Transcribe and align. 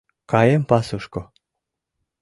Каем 0.29 0.63
пасушко... 0.69 1.21